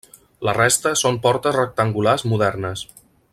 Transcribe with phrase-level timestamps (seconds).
[0.47, 2.87] La resta són portes rectangulars modernes.